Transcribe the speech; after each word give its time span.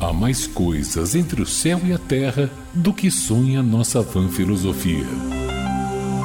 Há 0.00 0.14
mais 0.14 0.46
coisas 0.46 1.14
entre 1.14 1.42
o 1.42 1.46
céu 1.46 1.78
e 1.84 1.92
a 1.92 1.98
terra 1.98 2.48
do 2.72 2.90
que 2.90 3.10
sonha 3.10 3.62
nossa 3.62 4.00
vã 4.00 4.30
filosofia. 4.30 5.04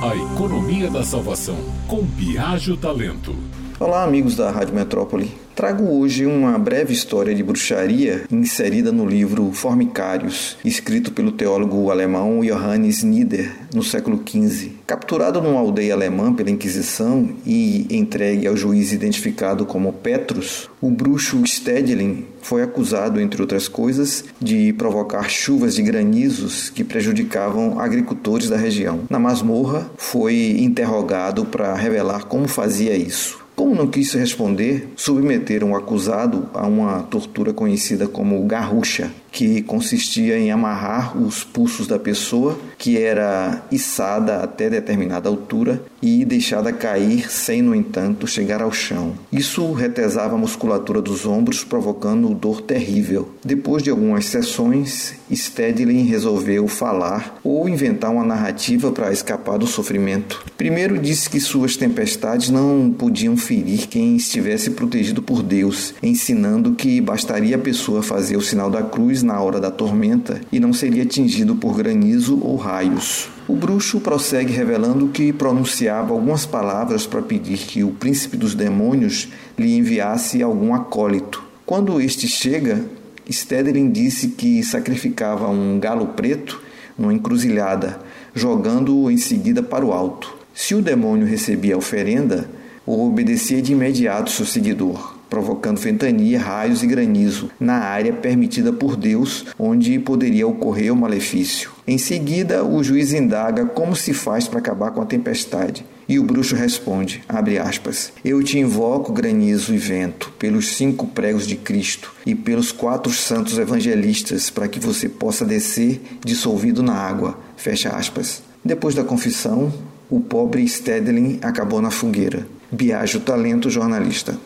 A 0.00 0.14
economia 0.14 0.88
da 0.88 1.02
salvação, 1.02 1.56
com 1.88 2.04
Biagio 2.04 2.76
Talento. 2.76 3.34
Olá, 3.80 4.04
amigos 4.04 4.36
da 4.36 4.52
Rádio 4.52 4.72
Metrópole. 4.72 5.32
Trago 5.52 5.98
hoje 5.98 6.24
uma 6.26 6.56
breve 6.56 6.92
história 6.92 7.34
de 7.34 7.42
bruxaria 7.42 8.22
inserida 8.30 8.92
no 8.92 9.04
livro 9.04 9.50
Formicários, 9.50 10.56
escrito 10.64 11.10
pelo 11.10 11.32
teólogo 11.32 11.90
alemão 11.90 12.40
Johannes 12.40 13.02
Nieder 13.02 13.50
no 13.74 13.82
século 13.82 14.22
XV. 14.24 14.70
Capturado 14.86 15.42
numa 15.42 15.58
aldeia 15.58 15.92
alemã 15.92 16.32
pela 16.32 16.50
Inquisição 16.50 17.28
e 17.44 17.88
entregue 17.90 18.46
ao 18.46 18.56
juiz 18.56 18.92
identificado 18.92 19.66
como 19.66 19.92
Petrus, 19.92 20.70
o 20.80 20.88
bruxo 20.88 21.44
Stedlin 21.44 22.26
foi 22.42 22.62
acusado, 22.62 23.20
entre 23.20 23.42
outras 23.42 23.66
coisas, 23.66 24.24
de 24.40 24.72
provocar 24.74 25.28
chuvas 25.28 25.74
de 25.74 25.82
granizos 25.82 26.70
que 26.70 26.84
prejudicavam 26.84 27.80
agricultores 27.80 28.48
da 28.48 28.56
região. 28.56 29.00
Na 29.10 29.18
masmorra, 29.18 29.90
foi 29.96 30.58
interrogado 30.60 31.44
para 31.44 31.74
revelar 31.74 32.26
como 32.26 32.46
fazia 32.46 32.96
isso. 32.96 33.43
Como 33.64 33.74
não 33.74 33.86
quis 33.86 34.12
responder, 34.12 34.90
submeteram 34.94 35.70
o 35.70 35.74
acusado 35.74 36.50
a 36.52 36.66
uma 36.66 37.00
tortura 37.04 37.50
conhecida 37.50 38.06
como 38.06 38.44
garrucha, 38.44 39.10
que 39.32 39.62
consistia 39.62 40.38
em 40.38 40.52
amarrar 40.52 41.16
os 41.16 41.42
pulsos 41.42 41.86
da 41.86 41.98
pessoa, 41.98 42.58
que 42.76 42.98
era 42.98 43.62
içada 43.72 44.42
até 44.42 44.68
determinada 44.68 45.30
altura 45.30 45.82
e 46.02 46.24
deixada 46.24 46.72
cair 46.74 47.32
sem, 47.32 47.62
no 47.62 47.74
entanto, 47.74 48.26
chegar 48.26 48.60
ao 48.60 48.70
chão. 48.70 49.14
Isso 49.32 49.72
retesava 49.72 50.34
a 50.34 50.38
musculatura 50.38 51.00
dos 51.00 51.24
ombros, 51.24 51.64
provocando 51.64 52.34
dor 52.34 52.60
terrível. 52.60 53.30
Depois 53.42 53.82
de 53.82 53.88
algumas 53.88 54.26
sessões, 54.26 55.14
Stedlin 55.34 56.04
resolveu 56.04 56.68
falar 56.68 57.40
ou 57.42 57.68
inventar 57.68 58.12
uma 58.12 58.24
narrativa 58.24 58.92
para 58.92 59.10
escapar 59.10 59.58
do 59.58 59.66
sofrimento. 59.66 60.44
Primeiro 60.56 60.98
disse 60.98 61.30
que 61.30 61.40
suas 61.40 61.76
tempestades 61.76 62.50
não 62.50 62.94
podiam 62.96 63.36
ferir 63.54 63.86
quem 63.86 64.16
estivesse 64.16 64.70
protegido 64.70 65.22
por 65.22 65.40
Deus, 65.40 65.94
ensinando 66.02 66.72
que 66.72 67.00
bastaria 67.00 67.54
a 67.54 67.58
pessoa 67.58 68.02
fazer 68.02 68.36
o 68.36 68.42
sinal 68.42 68.68
da 68.68 68.82
cruz 68.82 69.22
na 69.22 69.40
hora 69.40 69.60
da 69.60 69.70
tormenta 69.70 70.40
e 70.50 70.58
não 70.58 70.72
seria 70.72 71.04
atingido 71.04 71.54
por 71.54 71.76
granizo 71.76 72.40
ou 72.42 72.56
raios. 72.56 73.28
O 73.46 73.54
bruxo 73.54 74.00
prossegue 74.00 74.52
revelando 74.52 75.08
que 75.08 75.32
pronunciava 75.32 76.12
algumas 76.12 76.44
palavras 76.44 77.06
para 77.06 77.22
pedir 77.22 77.58
que 77.58 77.84
o 77.84 77.92
príncipe 77.92 78.36
dos 78.36 78.56
demônios 78.56 79.28
lhe 79.56 79.76
enviasse 79.76 80.42
algum 80.42 80.74
acólito. 80.74 81.40
Quando 81.64 82.00
este 82.00 82.26
chega, 82.26 82.84
Stedlin 83.30 83.88
disse 83.88 84.28
que 84.28 84.64
sacrificava 84.64 85.48
um 85.48 85.78
galo 85.78 86.08
preto 86.08 86.60
numa 86.98 87.14
encruzilhada, 87.14 88.00
jogando-o 88.34 89.08
em 89.10 89.16
seguida 89.16 89.62
para 89.62 89.86
o 89.86 89.92
alto. 89.92 90.34
Se 90.52 90.74
o 90.74 90.82
demônio 90.82 91.26
recebia 91.26 91.76
a 91.76 91.78
oferenda, 91.78 92.48
obedecia 92.86 93.62
de 93.62 93.72
imediato 93.72 94.30
seu 94.30 94.46
seguidor 94.46 95.14
provocando 95.34 95.80
ventania, 95.80 96.38
raios 96.38 96.84
e 96.84 96.86
granizo 96.86 97.50
na 97.58 97.78
área 97.78 98.12
permitida 98.12 98.72
por 98.72 98.94
Deus, 98.94 99.46
onde 99.58 99.98
poderia 99.98 100.46
ocorrer 100.46 100.92
o 100.92 100.96
malefício. 100.96 101.72
Em 101.88 101.98
seguida, 101.98 102.64
o 102.64 102.84
juiz 102.84 103.12
indaga 103.12 103.66
como 103.66 103.96
se 103.96 104.14
faz 104.14 104.46
para 104.46 104.60
acabar 104.60 104.92
com 104.92 105.02
a 105.02 105.06
tempestade. 105.06 105.84
E 106.08 106.20
o 106.20 106.22
bruxo 106.22 106.54
responde, 106.54 107.24
aspas, 107.60 108.12
Eu 108.24 108.44
te 108.44 108.58
invoco, 108.60 109.12
granizo 109.12 109.74
e 109.74 109.78
vento, 109.78 110.30
pelos 110.38 110.76
cinco 110.76 111.08
pregos 111.08 111.48
de 111.48 111.56
Cristo 111.56 112.14
e 112.24 112.36
pelos 112.36 112.70
quatro 112.70 113.12
santos 113.12 113.58
evangelistas, 113.58 114.50
para 114.50 114.68
que 114.68 114.78
você 114.78 115.08
possa 115.08 115.44
descer 115.44 116.00
dissolvido 116.24 116.80
na 116.80 116.94
água. 116.94 117.40
Fecha 117.56 117.88
aspas. 117.88 118.40
Depois 118.64 118.94
da 118.94 119.02
confissão, 119.02 119.72
o 120.08 120.20
pobre 120.20 120.68
Stedlin 120.68 121.40
acabou 121.42 121.82
na 121.82 121.90
fogueira. 121.90 122.46
Biagio 122.74 123.20
Talento 123.20 123.70
Jornalista. 123.70 124.36